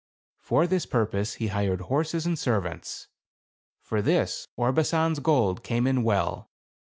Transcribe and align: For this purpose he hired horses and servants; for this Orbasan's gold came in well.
For 0.39 0.65
this 0.65 0.87
purpose 0.87 1.35
he 1.35 1.49
hired 1.49 1.81
horses 1.81 2.25
and 2.25 2.39
servants; 2.39 3.07
for 3.83 4.01
this 4.01 4.47
Orbasan's 4.57 5.19
gold 5.19 5.61
came 5.63 5.85
in 5.85 6.01
well. 6.01 6.49